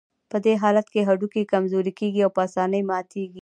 [0.31, 3.29] په دې حالت کې هډوکي کمزوري کېږي او په آسانۍ ماتېږي.